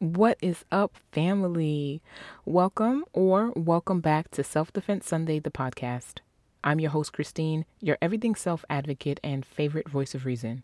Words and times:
What 0.00 0.38
is 0.40 0.64
up, 0.72 0.96
family? 1.12 2.00
Welcome 2.46 3.04
or 3.12 3.50
welcome 3.50 4.00
back 4.00 4.30
to 4.30 4.42
Self 4.42 4.72
Defense 4.72 5.06
Sunday, 5.06 5.40
the 5.40 5.50
podcast. 5.50 6.20
I'm 6.64 6.80
your 6.80 6.92
host, 6.92 7.12
Christine, 7.12 7.66
your 7.82 7.98
everything 8.00 8.34
self 8.34 8.64
advocate 8.70 9.20
and 9.22 9.44
favorite 9.44 9.90
voice 9.90 10.14
of 10.14 10.24
reason. 10.24 10.62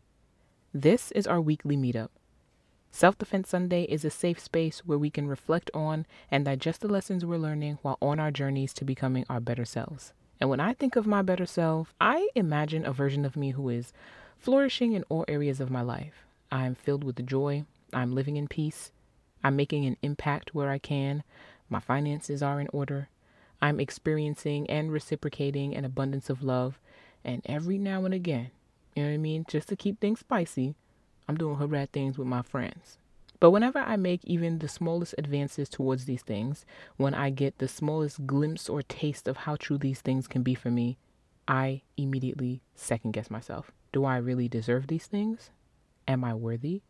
This 0.72 1.10
is 1.12 1.26
our 1.26 1.38
weekly 1.38 1.76
meetup. 1.76 2.08
Self 2.90 3.18
Defense 3.18 3.50
Sunday 3.50 3.82
is 3.82 4.06
a 4.06 4.10
safe 4.10 4.40
space 4.40 4.86
where 4.86 4.96
we 4.96 5.10
can 5.10 5.28
reflect 5.28 5.70
on 5.74 6.06
and 6.30 6.46
digest 6.46 6.80
the 6.80 6.88
lessons 6.88 7.22
we're 7.22 7.36
learning 7.36 7.78
while 7.82 7.98
on 8.00 8.18
our 8.18 8.30
journeys 8.30 8.72
to 8.72 8.86
becoming 8.86 9.26
our 9.28 9.40
better 9.40 9.66
selves. 9.66 10.14
And 10.40 10.48
when 10.48 10.60
I 10.60 10.72
think 10.72 10.96
of 10.96 11.06
my 11.06 11.20
better 11.20 11.44
self, 11.44 11.92
I 12.00 12.30
imagine 12.34 12.86
a 12.86 12.92
version 12.94 13.26
of 13.26 13.36
me 13.36 13.50
who 13.50 13.68
is 13.68 13.92
flourishing 14.38 14.94
in 14.94 15.04
all 15.10 15.26
areas 15.28 15.60
of 15.60 15.70
my 15.70 15.82
life. 15.82 16.24
I 16.50 16.64
am 16.64 16.74
filled 16.74 17.04
with 17.04 17.26
joy. 17.26 17.66
I'm 17.92 18.14
living 18.14 18.38
in 18.38 18.48
peace. 18.48 18.92
I'm 19.42 19.56
making 19.56 19.84
an 19.86 19.96
impact 20.02 20.54
where 20.54 20.70
I 20.70 20.78
can. 20.78 21.22
My 21.68 21.80
finances 21.80 22.42
are 22.42 22.60
in 22.60 22.68
order. 22.72 23.08
I'm 23.60 23.80
experiencing 23.80 24.68
and 24.68 24.92
reciprocating 24.92 25.74
an 25.74 25.84
abundance 25.84 26.30
of 26.30 26.42
love. 26.42 26.78
And 27.24 27.42
every 27.46 27.78
now 27.78 28.04
and 28.04 28.14
again, 28.14 28.50
you 28.94 29.02
know 29.02 29.08
what 29.10 29.14
I 29.14 29.18
mean? 29.18 29.44
Just 29.48 29.68
to 29.68 29.76
keep 29.76 30.00
things 30.00 30.20
spicy, 30.20 30.74
I'm 31.28 31.36
doing 31.36 31.56
rat 31.56 31.90
things 31.92 32.18
with 32.18 32.28
my 32.28 32.42
friends. 32.42 32.98
But 33.38 33.50
whenever 33.50 33.78
I 33.78 33.96
make 33.96 34.24
even 34.24 34.58
the 34.58 34.68
smallest 34.68 35.14
advances 35.18 35.68
towards 35.68 36.06
these 36.06 36.22
things, 36.22 36.64
when 36.96 37.14
I 37.14 37.30
get 37.30 37.58
the 37.58 37.68
smallest 37.68 38.26
glimpse 38.26 38.68
or 38.68 38.82
taste 38.82 39.28
of 39.28 39.38
how 39.38 39.56
true 39.56 39.76
these 39.76 40.00
things 40.00 40.26
can 40.26 40.42
be 40.42 40.54
for 40.54 40.70
me, 40.70 40.96
I 41.46 41.82
immediately 41.96 42.62
second 42.74 43.12
guess 43.12 43.30
myself. 43.30 43.70
Do 43.92 44.04
I 44.04 44.16
really 44.16 44.48
deserve 44.48 44.86
these 44.86 45.06
things? 45.06 45.50
Am 46.08 46.24
I 46.24 46.34
worthy? 46.34 46.82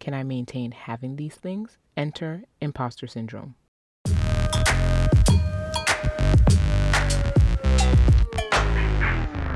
Can 0.00 0.14
I 0.14 0.22
maintain 0.22 0.70
having 0.72 1.16
these 1.16 1.34
things? 1.34 1.76
Enter 1.96 2.44
imposter 2.60 3.06
syndrome. 3.06 3.56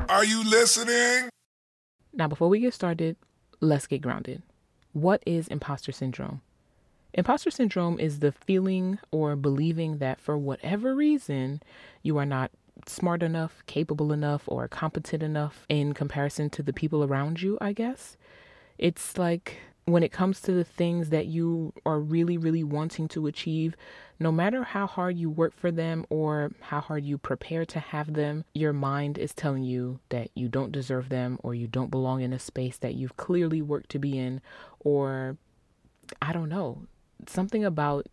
Are 0.09 0.25
you 0.25 0.43
listening? 0.43 1.29
Now, 2.13 2.27
before 2.27 2.49
we 2.49 2.59
get 2.59 2.73
started, 2.73 3.15
let's 3.61 3.87
get 3.87 4.01
grounded. 4.01 4.43
What 4.91 5.23
is 5.25 5.47
imposter 5.47 5.91
syndrome? 5.91 6.41
Imposter 7.13 7.49
syndrome 7.49 7.99
is 7.99 8.19
the 8.19 8.31
feeling 8.31 8.99
or 9.11 9.35
believing 9.35 9.97
that 9.99 10.19
for 10.19 10.37
whatever 10.37 10.93
reason, 10.93 11.63
you 12.01 12.17
are 12.17 12.25
not 12.25 12.51
smart 12.85 13.23
enough, 13.23 13.63
capable 13.65 14.11
enough, 14.11 14.43
or 14.47 14.67
competent 14.67 15.23
enough 15.23 15.65
in 15.69 15.93
comparison 15.93 16.49
to 16.51 16.61
the 16.61 16.73
people 16.73 17.03
around 17.03 17.41
you, 17.41 17.57
I 17.61 17.73
guess. 17.73 18.17
It's 18.77 19.17
like 19.17 19.57
when 19.85 20.03
it 20.03 20.11
comes 20.11 20.39
to 20.41 20.51
the 20.53 20.63
things 20.63 21.09
that 21.09 21.25
you 21.25 21.73
are 21.85 21.99
really, 21.99 22.37
really 22.37 22.63
wanting 22.63 23.07
to 23.09 23.27
achieve, 23.27 23.75
no 24.19 24.31
matter 24.31 24.63
how 24.63 24.87
hard 24.87 25.17
you 25.17 25.29
work 25.29 25.53
for 25.53 25.71
them 25.71 26.05
or 26.09 26.51
how 26.61 26.79
hard 26.79 27.03
you 27.03 27.17
prepare 27.17 27.65
to 27.65 27.79
have 27.79 28.13
them, 28.13 28.45
your 28.53 28.71
mind 28.71 29.17
is 29.17 29.33
telling 29.33 29.63
you 29.63 29.99
that 30.09 30.29
you 30.35 30.47
don't 30.47 30.71
deserve 30.71 31.09
them 31.09 31.37
or 31.43 31.53
you 31.53 31.67
don't 31.67 31.91
belong 31.91 32.21
in 32.21 32.31
a 32.31 32.39
space 32.39 32.77
that 32.77 32.95
you've 32.95 33.17
clearly 33.17 33.61
worked 33.61 33.89
to 33.89 33.99
be 33.99 34.17
in, 34.17 34.41
or 34.79 35.37
I 36.21 36.31
don't 36.31 36.49
know, 36.49 36.83
something 37.27 37.65
about 37.65 38.07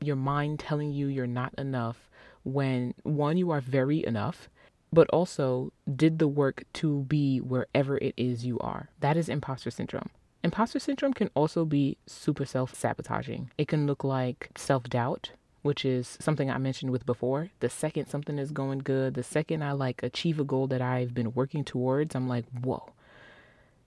your 0.00 0.16
mind 0.16 0.58
telling 0.60 0.92
you 0.92 1.06
you're 1.06 1.26
not 1.26 1.54
enough 1.56 2.10
when 2.44 2.94
one, 3.02 3.36
you 3.36 3.50
are 3.50 3.60
very 3.60 4.04
enough. 4.04 4.48
But 4.90 5.10
also 5.10 5.70
did 5.94 6.18
the 6.18 6.28
work 6.28 6.64
to 6.74 7.00
be 7.00 7.40
wherever 7.40 7.98
it 7.98 8.14
is 8.16 8.46
you 8.46 8.58
are. 8.60 8.88
That 9.00 9.18
is 9.18 9.28
imposter 9.28 9.70
syndrome. 9.70 10.08
Imposter 10.44 10.78
syndrome 10.78 11.12
can 11.12 11.30
also 11.34 11.64
be 11.64 11.96
super 12.06 12.44
self 12.44 12.74
sabotaging. 12.74 13.50
It 13.58 13.68
can 13.68 13.86
look 13.86 14.04
like 14.04 14.50
self 14.56 14.84
doubt, 14.84 15.32
which 15.62 15.84
is 15.84 16.16
something 16.20 16.50
I 16.50 16.58
mentioned 16.58 16.92
with 16.92 17.04
before. 17.04 17.50
The 17.60 17.68
second 17.68 18.06
something 18.06 18.38
is 18.38 18.52
going 18.52 18.78
good, 18.80 19.14
the 19.14 19.22
second 19.22 19.62
I 19.62 19.72
like 19.72 20.02
achieve 20.02 20.38
a 20.38 20.44
goal 20.44 20.68
that 20.68 20.80
I've 20.80 21.12
been 21.12 21.34
working 21.34 21.64
towards, 21.64 22.14
I'm 22.14 22.28
like, 22.28 22.44
whoa, 22.62 22.92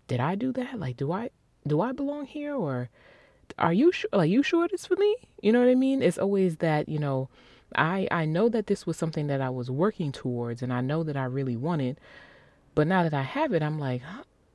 did 0.08 0.20
I 0.20 0.36
do 0.36 0.52
that? 0.54 0.78
Like, 0.78 0.98
do 0.98 1.12
I 1.12 1.30
do 1.66 1.80
I 1.80 1.94
belong 1.94 2.26
here 2.26 2.56
or 2.56 2.90
are 3.58 3.74
you 3.74 3.92
sure 3.92 4.10
like 4.12 4.30
you 4.30 4.44
sure 4.44 4.68
this 4.68 4.86
for 4.86 4.96
me? 4.98 5.16
You 5.42 5.54
know 5.54 5.60
what 5.60 5.70
I 5.70 5.76
mean? 5.76 6.02
It's 6.02 6.18
always 6.18 6.58
that, 6.58 6.90
you 6.90 7.00
know, 7.00 7.30
I 7.76 8.08
I 8.12 8.26
know 8.26 8.50
that 8.50 8.68
this 8.68 8.86
was 8.86 8.98
something 8.98 9.28
that 9.28 9.40
I 9.42 9.50
was 9.50 9.72
working 9.72 10.12
towards 10.12 10.62
and 10.62 10.74
I 10.74 10.82
know 10.82 11.04
that 11.04 11.16
I 11.16 11.24
really 11.24 11.56
wanted, 11.56 11.98
but 12.76 12.88
now 12.88 13.04
that 13.04 13.14
I 13.14 13.22
have 13.22 13.54
it, 13.54 13.64
I'm 13.64 13.80
like, 13.80 14.02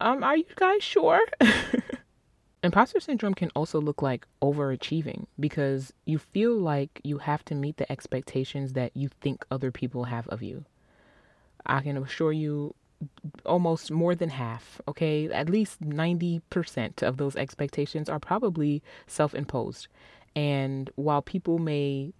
um, 0.01 0.23
are 0.23 0.37
you 0.37 0.45
guys 0.55 0.83
sure? 0.83 1.21
Imposter 2.63 3.01
syndrome 3.01 3.35
can 3.35 3.51
also 3.55 3.81
look 3.81 4.03
like 4.03 4.27
overachieving 4.43 5.27
because 5.39 5.93
you 6.05 6.19
feel 6.19 6.57
like 6.57 7.01
you 7.05 7.19
have 7.19 7.45
to 7.45 7.55
meet 7.55 7.77
the 7.77 7.91
expectations 7.91 8.73
that 8.73 8.91
you 8.97 9.09
think 9.21 9.45
other 9.51 9.71
people 9.71 10.05
have 10.05 10.27
of 10.29 10.43
you. 10.43 10.65
I 11.65 11.81
can 11.81 11.97
assure 11.97 12.33
you 12.33 12.75
almost 13.45 13.91
more 13.91 14.15
than 14.15 14.31
half, 14.31 14.81
okay, 14.89 15.31
at 15.31 15.51
least 15.51 15.81
90% 15.81 17.03
of 17.03 17.19
those 17.19 17.37
expectations 17.37 18.09
are 18.09 18.19
probably 18.19 18.83
self 19.07 19.35
imposed. 19.35 19.89
And 20.35 20.91
while 20.97 21.23
people 21.23 21.59
may 21.59 22.13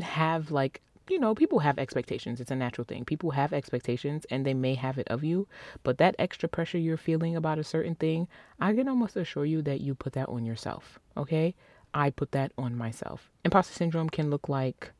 have 0.00 0.50
like 0.50 0.80
you 1.10 1.18
know, 1.18 1.34
people 1.34 1.60
have 1.60 1.78
expectations. 1.78 2.40
It's 2.40 2.50
a 2.50 2.56
natural 2.56 2.84
thing. 2.84 3.04
People 3.04 3.30
have 3.32 3.52
expectations 3.52 4.26
and 4.30 4.44
they 4.44 4.54
may 4.54 4.74
have 4.74 4.98
it 4.98 5.08
of 5.08 5.24
you, 5.24 5.48
but 5.82 5.98
that 5.98 6.16
extra 6.18 6.48
pressure 6.48 6.78
you're 6.78 6.96
feeling 6.96 7.36
about 7.36 7.58
a 7.58 7.64
certain 7.64 7.94
thing, 7.94 8.28
I 8.60 8.72
can 8.74 8.88
almost 8.88 9.16
assure 9.16 9.44
you 9.44 9.62
that 9.62 9.80
you 9.80 9.94
put 9.94 10.14
that 10.14 10.28
on 10.28 10.44
yourself. 10.44 10.98
Okay? 11.16 11.54
I 11.94 12.10
put 12.10 12.32
that 12.32 12.52
on 12.58 12.76
myself. 12.76 13.30
Imposter 13.44 13.74
syndrome 13.74 14.10
can 14.10 14.30
look 14.30 14.48
like 14.48 14.92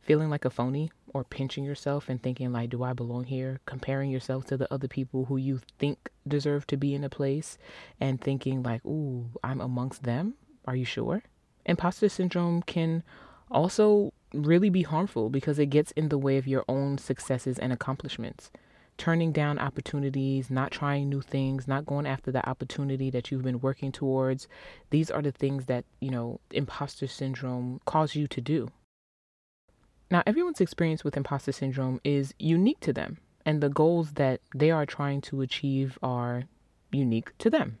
feeling 0.00 0.30
like 0.30 0.44
a 0.44 0.50
phony 0.50 0.90
or 1.12 1.24
pinching 1.24 1.64
yourself 1.64 2.08
and 2.08 2.22
thinking 2.22 2.52
like 2.52 2.70
do 2.70 2.82
I 2.82 2.92
belong 2.92 3.24
here? 3.24 3.60
Comparing 3.66 4.10
yourself 4.10 4.46
to 4.46 4.56
the 4.56 4.72
other 4.72 4.88
people 4.88 5.26
who 5.26 5.36
you 5.36 5.60
think 5.78 6.10
deserve 6.26 6.66
to 6.68 6.76
be 6.76 6.94
in 6.94 7.04
a 7.04 7.08
place 7.10 7.58
and 8.00 8.20
thinking 8.20 8.62
like, 8.62 8.84
"Ooh, 8.84 9.30
I'm 9.44 9.60
amongst 9.60 10.04
them." 10.04 10.34
Are 10.66 10.76
you 10.76 10.84
sure? 10.84 11.22
Imposter 11.66 12.08
syndrome 12.08 12.62
can 12.62 13.02
also 13.50 14.12
really 14.32 14.70
be 14.70 14.82
harmful 14.82 15.30
because 15.30 15.58
it 15.58 15.66
gets 15.66 15.90
in 15.92 16.08
the 16.08 16.18
way 16.18 16.36
of 16.36 16.46
your 16.46 16.64
own 16.68 16.98
successes 16.98 17.58
and 17.58 17.72
accomplishments. 17.72 18.50
Turning 18.98 19.32
down 19.32 19.58
opportunities, 19.58 20.50
not 20.50 20.70
trying 20.70 21.08
new 21.08 21.22
things, 21.22 21.66
not 21.66 21.86
going 21.86 22.06
after 22.06 22.30
the 22.30 22.46
opportunity 22.46 23.10
that 23.10 23.30
you've 23.30 23.42
been 23.42 23.60
working 23.60 23.90
towards. 23.90 24.46
These 24.90 25.10
are 25.10 25.22
the 25.22 25.32
things 25.32 25.64
that, 25.66 25.84
you 26.00 26.10
know, 26.10 26.40
imposter 26.50 27.06
syndrome 27.06 27.80
causes 27.86 28.16
you 28.16 28.26
to 28.28 28.40
do. 28.40 28.70
Now, 30.10 30.22
everyone's 30.26 30.60
experience 30.60 31.04
with 31.04 31.16
imposter 31.16 31.52
syndrome 31.52 32.00
is 32.04 32.34
unique 32.38 32.80
to 32.80 32.92
them, 32.92 33.18
and 33.46 33.62
the 33.62 33.68
goals 33.68 34.12
that 34.12 34.40
they 34.54 34.70
are 34.70 34.84
trying 34.84 35.20
to 35.22 35.40
achieve 35.40 35.98
are 36.02 36.44
unique 36.92 37.36
to 37.38 37.48
them. 37.48 37.78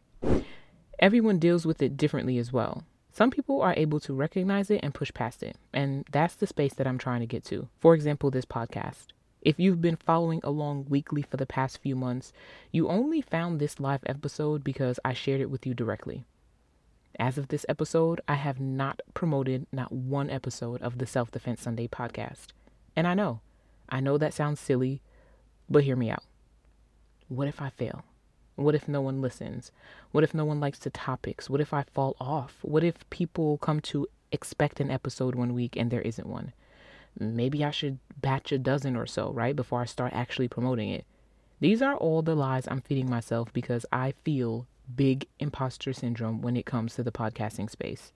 Everyone 1.00 1.38
deals 1.38 1.66
with 1.66 1.82
it 1.82 1.96
differently 1.96 2.38
as 2.38 2.52
well. 2.52 2.84
Some 3.12 3.30
people 3.30 3.60
are 3.60 3.74
able 3.76 3.98
to 4.00 4.14
recognize 4.14 4.70
it 4.70 4.80
and 4.82 4.94
push 4.94 5.12
past 5.12 5.42
it, 5.42 5.56
and 5.72 6.04
that's 6.12 6.34
the 6.36 6.46
space 6.46 6.74
that 6.74 6.86
I'm 6.86 6.98
trying 6.98 7.20
to 7.20 7.26
get 7.26 7.44
to. 7.46 7.68
For 7.80 7.94
example, 7.94 8.30
this 8.30 8.44
podcast. 8.44 9.08
If 9.42 9.58
you've 9.58 9.80
been 9.80 9.96
following 9.96 10.40
along 10.44 10.86
weekly 10.88 11.22
for 11.22 11.36
the 11.36 11.46
past 11.46 11.78
few 11.78 11.96
months, 11.96 12.32
you 12.70 12.88
only 12.88 13.20
found 13.20 13.58
this 13.58 13.80
live 13.80 14.02
episode 14.06 14.62
because 14.62 15.00
I 15.04 15.12
shared 15.12 15.40
it 15.40 15.50
with 15.50 15.66
you 15.66 15.74
directly. 15.74 16.24
As 17.18 17.36
of 17.36 17.48
this 17.48 17.66
episode, 17.68 18.20
I 18.28 18.34
have 18.34 18.60
not 18.60 19.00
promoted 19.12 19.66
not 19.72 19.92
one 19.92 20.30
episode 20.30 20.80
of 20.82 20.98
the 20.98 21.06
Self 21.06 21.30
Defense 21.30 21.62
Sunday 21.62 21.88
podcast. 21.88 22.48
And 22.94 23.06
I 23.06 23.14
know, 23.14 23.40
I 23.88 24.00
know 24.00 24.18
that 24.18 24.34
sounds 24.34 24.60
silly, 24.60 25.02
but 25.68 25.84
hear 25.84 25.96
me 25.96 26.10
out. 26.10 26.22
What 27.28 27.48
if 27.48 27.60
I 27.60 27.70
fail? 27.70 28.04
What 28.60 28.74
if 28.74 28.86
no 28.86 29.00
one 29.00 29.22
listens? 29.22 29.72
What 30.12 30.22
if 30.22 30.34
no 30.34 30.44
one 30.44 30.60
likes 30.60 30.78
the 30.78 30.90
topics? 30.90 31.48
What 31.48 31.62
if 31.62 31.72
I 31.72 31.84
fall 31.84 32.14
off? 32.20 32.58
What 32.60 32.84
if 32.84 33.08
people 33.08 33.56
come 33.56 33.80
to 33.80 34.06
expect 34.32 34.80
an 34.80 34.90
episode 34.90 35.34
one 35.34 35.54
week 35.54 35.76
and 35.76 35.90
there 35.90 36.02
isn't 36.02 36.28
one? 36.28 36.52
Maybe 37.18 37.64
I 37.64 37.70
should 37.70 38.00
batch 38.20 38.52
a 38.52 38.58
dozen 38.58 38.96
or 38.96 39.06
so, 39.06 39.32
right, 39.32 39.56
before 39.56 39.80
I 39.80 39.86
start 39.86 40.12
actually 40.12 40.46
promoting 40.46 40.90
it. 40.90 41.06
These 41.60 41.80
are 41.80 41.96
all 41.96 42.20
the 42.20 42.34
lies 42.34 42.68
I'm 42.68 42.82
feeding 42.82 43.08
myself 43.08 43.50
because 43.54 43.86
I 43.90 44.12
feel 44.24 44.66
big 44.94 45.26
imposter 45.38 45.94
syndrome 45.94 46.42
when 46.42 46.54
it 46.54 46.66
comes 46.66 46.94
to 46.94 47.02
the 47.02 47.10
podcasting 47.10 47.70
space. 47.70 48.12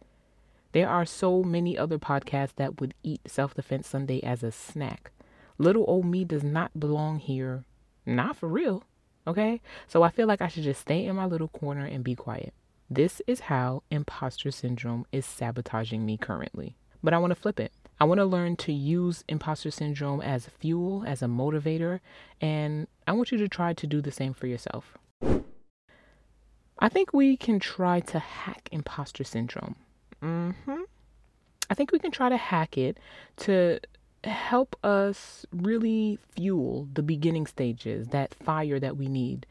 There 0.73 0.91
are 0.91 1.07
so 1.07 1.43
many 1.43 1.79
other 1.79 1.99
podcasts 1.99 2.57
that 2.57 2.83
would 2.83 2.93
eat 3.03 3.23
Self 3.27 3.55
Defense 3.55 3.89
Sunday 3.89 4.23
as 4.23 4.43
a 4.43 4.53
snack. 4.53 5.11
Little 5.57 5.87
old 5.89 6.05
me 6.05 6.23
does 6.27 6.45
not 6.45 6.79
belong 6.79 7.19
here. 7.19 7.65
Not 8.05 8.37
for 8.37 8.49
real. 8.49 8.83
Okay? 9.27 9.61
So 9.87 10.03
I 10.03 10.11
feel 10.11 10.27
like 10.27 10.41
I 10.41 10.49
should 10.49 10.65
just 10.65 10.81
stay 10.81 11.05
in 11.05 11.17
my 11.17 11.27
little 11.27 11.49
corner 11.49 11.85
and 11.85 12.05
be 12.05 12.15
quiet. 12.15 12.53
This 12.91 13.23
is 13.27 13.41
how 13.41 13.83
imposter 13.91 14.51
syndrome 14.51 15.07
is 15.11 15.25
sabotaging 15.25 16.05
me 16.05 16.17
currently. 16.17 16.77
But 17.03 17.15
I 17.15 17.19
want 17.19 17.31
to 17.33 17.41
flip 17.41 17.59
it. 17.59 17.73
I 18.01 18.05
want 18.05 18.19
to 18.19 18.25
learn 18.25 18.57
to 18.57 18.73
use 18.73 19.25
imposter 19.29 19.71
syndrome 19.71 20.21
as 20.21 20.49
fuel, 20.59 21.05
as 21.07 21.23
a 21.23 21.27
motivator, 21.27 22.01
and 22.41 22.89
I 23.07 23.13
want 23.13 23.31
you 23.31 23.39
to 23.39 23.49
try 23.49 23.73
to 23.73 23.87
do 23.87 24.01
the 24.01 24.11
same 24.11 24.35
for 24.35 24.47
yourself. 24.47 24.99
I 26.79 26.89
think 26.89 27.13
we 27.13 27.37
can 27.37 27.61
try 27.61 28.01
to 28.01 28.19
hack 28.19 28.69
imposter 28.73 29.23
syndrome. 29.23 29.77
Mm-hmm. 30.23 30.83
I 31.71 31.75
think 31.75 31.93
we 31.93 31.99
can 31.99 32.11
try 32.11 32.29
to 32.29 32.37
hack 32.37 32.77
it 32.77 32.99
to 33.39 33.81
help 34.25 34.77
us 34.83 35.47
really 35.53 36.19
fuel 36.35 36.89
the 36.93 37.03
beginning 37.03 37.47
stages, 37.47 38.09
that 38.09 38.35
fire 38.35 38.81
that 38.81 38.97
we 38.97 39.09
need. 39.09 39.47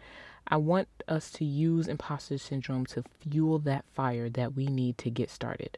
I 0.48 0.58
want 0.58 0.88
us 1.08 1.32
to 1.32 1.46
use 1.46 1.88
imposter 1.88 2.38
syndrome 2.38 2.86
to 2.88 3.04
fuel 3.22 3.60
that 3.60 3.86
fire 3.94 4.30
that 4.30 4.56
we 4.56 4.66
need 4.66 4.98
to 5.00 5.10
get 5.10 5.30
started. 5.30 5.78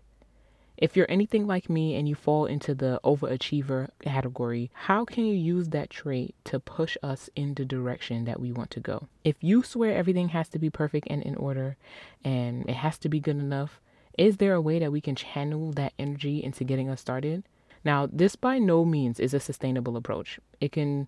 If 0.78 0.98
you're 0.98 1.10
anything 1.10 1.48
like 1.48 1.70
me 1.70 1.96
and 1.96 2.10
you 2.10 2.16
fall 2.16 2.46
into 2.46 2.76
the 2.76 3.00
overachiever 3.04 3.90
category, 4.02 4.72
how 4.74 5.06
can 5.06 5.26
you 5.26 5.34
use 5.34 5.70
that 5.70 5.90
trait 5.90 6.36
to 6.46 6.60
push 6.60 6.98
us 7.02 7.30
in 7.36 7.54
the 7.54 7.64
direction 7.64 8.26
that 8.26 8.42
we 8.42 8.52
want 8.52 8.72
to 8.72 8.82
go? 8.82 9.08
If 9.24 9.38
you 9.40 9.64
swear 9.64 9.96
everything 9.96 10.30
has 10.30 10.50
to 10.50 10.60
be 10.60 10.70
perfect 10.70 11.08
and 11.10 11.24
in 11.24 11.36
order 11.36 11.78
and 12.26 12.68
it 12.68 12.76
has 12.76 12.98
to 13.00 13.10
be 13.10 13.22
good 13.22 13.38
enough, 13.38 13.80
is 14.18 14.38
there 14.38 14.54
a 14.54 14.62
way 14.62 14.80
that 14.80 14.92
we 14.92 15.00
can 15.00 15.16
channel 15.16 15.72
that 15.74 15.94
energy 15.98 16.44
into 16.44 16.66
getting 16.66 16.90
us 16.90 17.00
started? 17.00 17.44
Now, 17.86 18.10
this 18.12 18.36
by 18.36 18.58
no 18.58 18.84
means 18.84 19.20
is 19.20 19.34
a 19.34 19.40
sustainable 19.40 19.96
approach. 19.96 20.40
It 20.60 20.72
can 20.72 21.06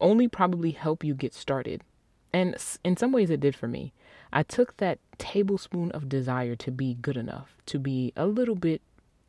only 0.00 0.28
probably 0.28 0.70
help 0.70 1.02
you 1.02 1.12
get 1.12 1.34
started. 1.34 1.82
And 2.32 2.56
in 2.84 2.96
some 2.96 3.12
ways, 3.12 3.30
it 3.30 3.40
did 3.40 3.56
for 3.56 3.68
me. 3.68 3.92
I 4.32 4.44
took 4.44 4.76
that 4.76 4.98
tablespoon 5.18 5.90
of 5.90 6.08
desire 6.08 6.56
to 6.56 6.70
be 6.70 6.94
good 6.94 7.16
enough, 7.16 7.56
to 7.66 7.78
be 7.78 8.12
a 8.16 8.26
little 8.26 8.54
bit 8.54 8.80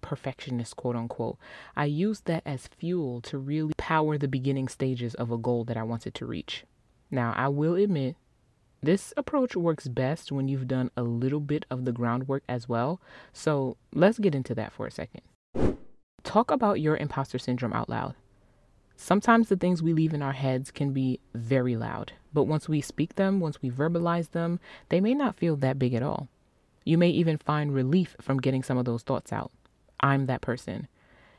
perfectionist, 0.01 0.75
quote 0.75 0.95
unquote. 0.95 1.37
I 1.75 1.85
used 1.85 2.25
that 2.25 2.43
as 2.45 2.67
fuel 2.67 3.21
to 3.21 3.37
really 3.37 3.73
power 3.77 4.17
the 4.17 4.27
beginning 4.27 4.67
stages 4.67 5.15
of 5.15 5.31
a 5.31 5.37
goal 5.37 5.63
that 5.65 5.77
I 5.77 5.83
wanted 5.83 6.13
to 6.15 6.25
reach. 6.25 6.65
Now, 7.09 7.33
I 7.35 7.47
will 7.47 7.75
admit, 7.75 8.15
this 8.81 9.13
approach 9.17 9.55
works 9.55 9.87
best 9.87 10.31
when 10.31 10.47
you've 10.47 10.67
done 10.67 10.91
a 10.95 11.01
little 11.01 11.39
bit 11.39 11.65
of 11.71 11.85
the 11.85 11.91
groundwork 11.91 12.43
as 12.47 12.69
well. 12.69 13.01
So 13.33 13.77
let's 13.93 14.19
get 14.19 14.35
into 14.35 14.53
that 14.55 14.71
for 14.71 14.85
a 14.85 14.91
second. 14.91 15.21
Talk 16.35 16.51
about 16.51 16.81
your 16.81 16.97
imposter 16.97 17.39
syndrome 17.39 17.71
out 17.71 17.87
loud. 17.87 18.13
Sometimes 18.97 19.47
the 19.47 19.55
things 19.55 19.81
we 19.81 19.93
leave 19.93 20.13
in 20.13 20.21
our 20.21 20.33
heads 20.33 20.69
can 20.69 20.91
be 20.91 21.21
very 21.33 21.77
loud, 21.77 22.11
but 22.33 22.43
once 22.43 22.67
we 22.67 22.81
speak 22.81 23.15
them, 23.15 23.39
once 23.39 23.61
we 23.61 23.71
verbalize 23.71 24.31
them, 24.31 24.59
they 24.89 24.99
may 24.99 25.13
not 25.13 25.37
feel 25.37 25.55
that 25.55 25.79
big 25.79 25.93
at 25.93 26.03
all. 26.03 26.27
You 26.83 26.97
may 26.97 27.07
even 27.07 27.37
find 27.37 27.73
relief 27.73 28.17
from 28.19 28.41
getting 28.41 28.63
some 28.63 28.77
of 28.77 28.83
those 28.83 29.01
thoughts 29.01 29.31
out. 29.31 29.49
I'm 30.01 30.25
that 30.25 30.41
person. 30.41 30.89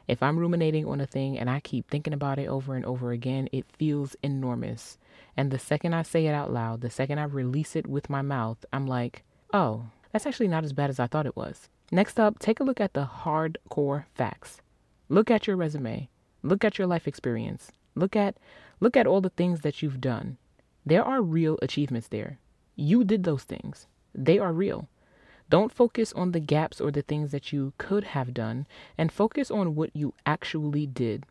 If 0.08 0.22
I'm 0.22 0.38
ruminating 0.38 0.86
on 0.86 1.02
a 1.02 1.06
thing 1.06 1.38
and 1.38 1.50
I 1.50 1.60
keep 1.60 1.90
thinking 1.90 2.14
about 2.14 2.38
it 2.38 2.48
over 2.48 2.74
and 2.74 2.86
over 2.86 3.12
again, 3.12 3.50
it 3.52 3.66
feels 3.76 4.16
enormous. 4.22 4.96
And 5.36 5.50
the 5.50 5.58
second 5.58 5.92
I 5.92 6.04
say 6.04 6.24
it 6.24 6.32
out 6.32 6.54
loud, 6.54 6.80
the 6.80 6.88
second 6.88 7.18
I 7.18 7.24
release 7.24 7.76
it 7.76 7.86
with 7.86 8.08
my 8.08 8.22
mouth, 8.22 8.64
I'm 8.72 8.86
like, 8.86 9.24
oh, 9.52 9.90
that's 10.10 10.24
actually 10.24 10.48
not 10.48 10.64
as 10.64 10.72
bad 10.72 10.88
as 10.88 10.98
I 10.98 11.06
thought 11.06 11.26
it 11.26 11.36
was. 11.36 11.68
Next 11.92 12.18
up, 12.18 12.38
take 12.38 12.60
a 12.60 12.64
look 12.64 12.80
at 12.80 12.94
the 12.94 13.04
hardcore 13.04 14.06
facts. 14.14 14.62
Look 15.08 15.30
at 15.30 15.46
your 15.46 15.56
resume. 15.56 16.08
Look 16.42 16.64
at 16.64 16.78
your 16.78 16.86
life 16.86 17.06
experience. 17.06 17.70
Look 17.94 18.16
at 18.16 18.36
look 18.80 18.96
at 18.96 19.06
all 19.06 19.20
the 19.20 19.30
things 19.30 19.60
that 19.60 19.82
you've 19.82 20.00
done. 20.00 20.36
There 20.84 21.04
are 21.04 21.22
real 21.22 21.58
achievements 21.62 22.08
there. 22.08 22.38
You 22.74 23.04
did 23.04 23.24
those 23.24 23.44
things. 23.44 23.86
They 24.14 24.38
are 24.38 24.52
real. 24.52 24.88
Don't 25.48 25.72
focus 25.72 26.12
on 26.12 26.32
the 26.32 26.40
gaps 26.40 26.80
or 26.80 26.90
the 26.90 27.02
things 27.02 27.30
that 27.30 27.52
you 27.52 27.72
could 27.78 28.04
have 28.04 28.34
done 28.34 28.66
and 28.98 29.12
focus 29.12 29.50
on 29.50 29.74
what 29.76 29.94
you 29.94 30.12
actually 30.24 30.86
did. 30.86 31.24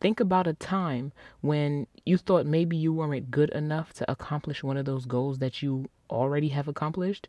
Think 0.00 0.20
about 0.20 0.46
a 0.46 0.54
time 0.54 1.12
when 1.40 1.86
you 2.04 2.16
thought 2.16 2.46
maybe 2.46 2.76
you 2.76 2.92
weren't 2.92 3.30
good 3.30 3.50
enough 3.50 3.92
to 3.94 4.10
accomplish 4.10 4.62
one 4.62 4.76
of 4.76 4.84
those 4.84 5.06
goals 5.06 5.38
that 5.38 5.62
you 5.62 5.88
already 6.10 6.48
have 6.48 6.68
accomplished, 6.68 7.28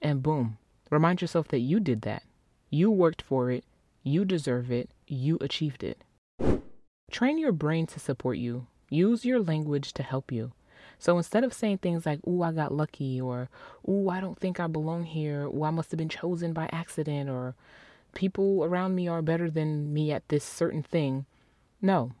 and 0.00 0.22
boom, 0.22 0.56
remind 0.90 1.20
yourself 1.20 1.48
that 1.48 1.58
you 1.58 1.80
did 1.80 2.02
that. 2.02 2.22
You 2.70 2.90
worked 2.90 3.22
for 3.22 3.50
it, 3.50 3.64
you 4.02 4.24
deserve 4.24 4.70
it, 4.70 4.90
you 5.12 5.38
achieved 5.40 5.84
it. 5.84 6.02
Train 7.10 7.38
your 7.38 7.52
brain 7.52 7.86
to 7.88 8.00
support 8.00 8.38
you. 8.38 8.66
Use 8.88 9.24
your 9.24 9.40
language 9.40 9.92
to 9.94 10.02
help 10.02 10.32
you. 10.32 10.52
So 10.98 11.16
instead 11.16 11.44
of 11.44 11.52
saying 11.52 11.78
things 11.78 12.06
like, 12.06 12.20
ooh, 12.26 12.42
I 12.42 12.52
got 12.52 12.72
lucky, 12.72 13.20
or 13.20 13.48
ooh, 13.88 14.08
I 14.08 14.20
don't 14.20 14.38
think 14.38 14.60
I 14.60 14.66
belong 14.66 15.04
here, 15.04 15.46
or 15.46 15.66
I 15.66 15.70
must 15.70 15.90
have 15.90 15.98
been 15.98 16.08
chosen 16.08 16.52
by 16.52 16.68
accident, 16.72 17.28
or 17.28 17.54
people 18.14 18.64
around 18.64 18.94
me 18.94 19.08
are 19.08 19.22
better 19.22 19.50
than 19.50 19.92
me 19.92 20.12
at 20.12 20.28
this 20.28 20.44
certain 20.44 20.82
thing, 20.82 21.26
no. 21.80 22.12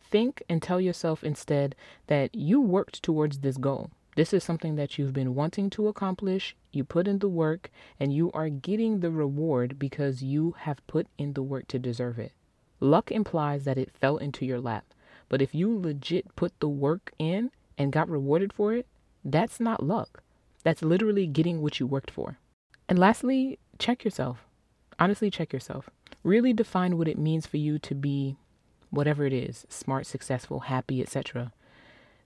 Think 0.00 0.42
and 0.48 0.62
tell 0.62 0.80
yourself 0.80 1.24
instead 1.24 1.74
that 2.06 2.34
you 2.34 2.60
worked 2.60 3.02
towards 3.02 3.40
this 3.40 3.56
goal. 3.56 3.90
This 4.16 4.32
is 4.32 4.44
something 4.44 4.76
that 4.76 4.96
you've 4.96 5.12
been 5.12 5.34
wanting 5.34 5.70
to 5.70 5.88
accomplish. 5.88 6.54
You 6.72 6.84
put 6.84 7.08
in 7.08 7.18
the 7.18 7.28
work 7.28 7.70
and 7.98 8.12
you 8.12 8.30
are 8.32 8.48
getting 8.48 9.00
the 9.00 9.10
reward 9.10 9.78
because 9.78 10.22
you 10.22 10.54
have 10.60 10.86
put 10.86 11.08
in 11.18 11.32
the 11.32 11.42
work 11.42 11.66
to 11.68 11.78
deserve 11.78 12.18
it. 12.18 12.32
Luck 12.80 13.10
implies 13.10 13.64
that 13.64 13.78
it 13.78 13.90
fell 13.90 14.16
into 14.16 14.44
your 14.46 14.60
lap. 14.60 14.84
But 15.28 15.42
if 15.42 15.54
you 15.54 15.76
legit 15.76 16.36
put 16.36 16.52
the 16.60 16.68
work 16.68 17.12
in 17.18 17.50
and 17.76 17.92
got 17.92 18.08
rewarded 18.08 18.52
for 18.52 18.72
it, 18.74 18.86
that's 19.24 19.58
not 19.58 19.82
luck. 19.82 20.22
That's 20.62 20.82
literally 20.82 21.26
getting 21.26 21.60
what 21.60 21.80
you 21.80 21.86
worked 21.86 22.10
for. 22.10 22.38
And 22.88 22.98
lastly, 22.98 23.58
check 23.78 24.04
yourself. 24.04 24.44
Honestly, 24.98 25.30
check 25.30 25.52
yourself. 25.52 25.90
Really 26.22 26.52
define 26.52 26.96
what 26.96 27.08
it 27.08 27.18
means 27.18 27.46
for 27.46 27.56
you 27.56 27.78
to 27.80 27.94
be 27.94 28.36
whatever 28.90 29.26
it 29.26 29.32
is 29.32 29.66
smart, 29.68 30.06
successful, 30.06 30.60
happy, 30.60 31.00
etc. 31.02 31.52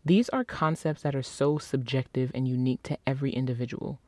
These 0.08 0.30
are 0.30 0.42
concepts 0.42 1.02
that 1.02 1.14
are 1.14 1.22
so 1.22 1.58
subjective 1.58 2.30
and 2.34 2.48
unique 2.48 2.82
to 2.84 2.96
every 3.06 3.30
individual. 3.30 4.00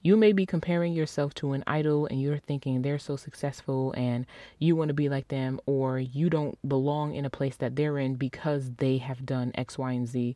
You 0.00 0.16
may 0.16 0.32
be 0.32 0.46
comparing 0.46 0.94
yourself 0.94 1.34
to 1.34 1.52
an 1.52 1.62
idol 1.66 2.06
and 2.06 2.18
you're 2.18 2.38
thinking 2.38 2.80
they're 2.80 2.98
so 2.98 3.16
successful 3.16 3.92
and 3.94 4.24
you 4.58 4.74
want 4.74 4.88
to 4.88 4.94
be 4.94 5.10
like 5.10 5.28
them, 5.28 5.60
or 5.66 5.98
you 5.98 6.30
don't 6.30 6.56
belong 6.66 7.14
in 7.14 7.26
a 7.26 7.30
place 7.30 7.56
that 7.56 7.76
they're 7.76 7.98
in 7.98 8.14
because 8.14 8.70
they 8.78 8.96
have 8.96 9.26
done 9.26 9.52
X, 9.54 9.76
Y, 9.76 9.92
and 9.92 10.08
Z. 10.08 10.34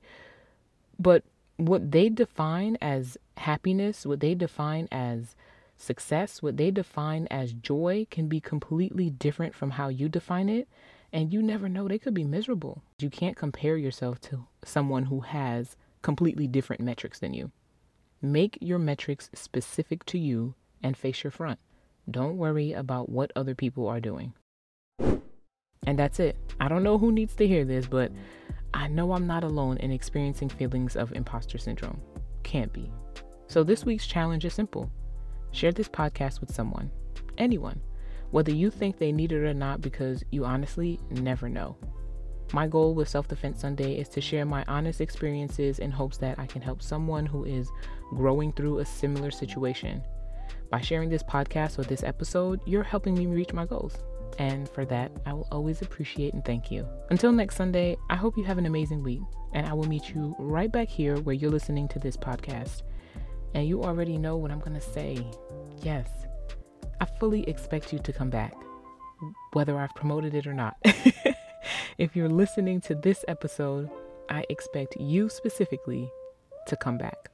But 0.98 1.24
what 1.56 1.90
they 1.90 2.10
define 2.10 2.76
as 2.82 3.16
happiness, 3.38 4.04
what 4.04 4.20
they 4.20 4.34
define 4.34 4.88
as 4.92 5.34
success, 5.78 6.42
what 6.42 6.58
they 6.58 6.70
define 6.70 7.26
as 7.30 7.54
joy 7.54 8.06
can 8.10 8.28
be 8.28 8.40
completely 8.40 9.08
different 9.08 9.54
from 9.54 9.70
how 9.70 9.88
you 9.88 10.10
define 10.10 10.50
it. 10.50 10.68
And 11.12 11.32
you 11.32 11.42
never 11.42 11.68
know, 11.68 11.88
they 11.88 11.98
could 11.98 12.14
be 12.14 12.24
miserable. 12.24 12.82
You 12.98 13.08
can't 13.08 13.36
compare 13.36 13.76
yourself 13.76 14.20
to 14.22 14.46
someone 14.64 15.04
who 15.04 15.20
has 15.20 15.76
completely 16.02 16.46
different 16.46 16.82
metrics 16.82 17.18
than 17.18 17.32
you. 17.32 17.50
Make 18.20 18.58
your 18.60 18.78
metrics 18.78 19.30
specific 19.34 20.04
to 20.06 20.18
you 20.18 20.54
and 20.82 20.96
face 20.96 21.24
your 21.24 21.30
front. 21.30 21.58
Don't 22.10 22.36
worry 22.36 22.72
about 22.72 23.08
what 23.08 23.32
other 23.36 23.54
people 23.54 23.86
are 23.88 24.00
doing. 24.00 24.34
And 24.98 25.98
that's 25.98 26.20
it. 26.20 26.36
I 26.60 26.68
don't 26.68 26.82
know 26.82 26.98
who 26.98 27.12
needs 27.12 27.34
to 27.36 27.46
hear 27.46 27.64
this, 27.64 27.86
but 27.86 28.12
I 28.74 28.88
know 28.88 29.12
I'm 29.12 29.26
not 29.26 29.44
alone 29.44 29.78
in 29.78 29.90
experiencing 29.90 30.48
feelings 30.48 30.96
of 30.96 31.12
imposter 31.12 31.58
syndrome. 31.58 32.00
Can't 32.42 32.72
be. 32.72 32.90
So 33.46 33.64
this 33.64 33.84
week's 33.84 34.06
challenge 34.06 34.44
is 34.44 34.54
simple 34.54 34.90
share 35.52 35.72
this 35.72 35.88
podcast 35.88 36.40
with 36.40 36.54
someone, 36.54 36.90
anyone, 37.38 37.80
whether 38.30 38.52
you 38.52 38.70
think 38.70 38.98
they 38.98 39.12
need 39.12 39.32
it 39.32 39.44
or 39.44 39.54
not, 39.54 39.80
because 39.80 40.22
you 40.30 40.44
honestly 40.44 41.00
never 41.10 41.48
know. 41.48 41.76
My 42.52 42.66
goal 42.66 42.94
with 42.94 43.08
Self 43.08 43.28
Defense 43.28 43.60
Sunday 43.60 43.98
is 43.98 44.08
to 44.10 44.22
share 44.22 44.46
my 44.46 44.64
honest 44.68 45.00
experiences 45.00 45.80
in 45.80 45.90
hopes 45.90 46.16
that 46.18 46.38
I 46.38 46.46
can 46.46 46.62
help 46.62 46.82
someone 46.82 47.26
who 47.26 47.44
is 47.44 47.70
growing 48.10 48.52
through 48.52 48.78
a 48.78 48.86
similar 48.86 49.30
situation. 49.30 50.02
By 50.70 50.80
sharing 50.80 51.10
this 51.10 51.22
podcast 51.22 51.78
or 51.78 51.82
this 51.82 52.02
episode, 52.02 52.60
you're 52.66 52.82
helping 52.82 53.14
me 53.14 53.26
reach 53.26 53.52
my 53.52 53.66
goals. 53.66 53.98
And 54.38 54.68
for 54.68 54.84
that, 54.86 55.10
I 55.26 55.32
will 55.32 55.48
always 55.50 55.82
appreciate 55.82 56.32
and 56.32 56.44
thank 56.44 56.70
you. 56.70 56.86
Until 57.10 57.32
next 57.32 57.56
Sunday, 57.56 57.96
I 58.08 58.16
hope 58.16 58.36
you 58.36 58.44
have 58.44 58.58
an 58.58 58.66
amazing 58.66 59.02
week, 59.02 59.20
and 59.52 59.66
I 59.66 59.72
will 59.72 59.88
meet 59.88 60.14
you 60.14 60.34
right 60.38 60.70
back 60.70 60.88
here 60.88 61.16
where 61.16 61.34
you're 61.34 61.50
listening 61.50 61.88
to 61.88 61.98
this 61.98 62.16
podcast. 62.16 62.82
And 63.54 63.66
you 63.66 63.82
already 63.82 64.16
know 64.16 64.36
what 64.36 64.50
I'm 64.50 64.60
going 64.60 64.74
to 64.74 64.80
say. 64.80 65.26
Yes, 65.82 66.08
I 67.00 67.04
fully 67.04 67.48
expect 67.48 67.92
you 67.92 67.98
to 68.00 68.12
come 68.12 68.30
back, 68.30 68.54
whether 69.52 69.78
I've 69.78 69.94
promoted 69.94 70.34
it 70.34 70.46
or 70.46 70.54
not. 70.54 70.76
if 71.98 72.16
you're 72.16 72.28
listening 72.28 72.80
to 72.82 72.94
this 72.94 73.24
episode, 73.28 73.88
I 74.28 74.44
expect 74.50 74.96
you 74.96 75.28
specifically 75.28 76.10
to 76.66 76.76
come 76.76 76.98
back. 76.98 77.30